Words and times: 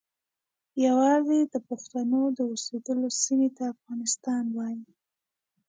یوازې 0.85 1.39
د 1.53 1.55
پښتنو 1.67 2.21
د 2.37 2.39
اوسیدلو 2.51 3.07
سیمې 3.23 3.49
ته 3.57 3.63
افغانستان 3.73 4.43
وایي. 4.55 4.85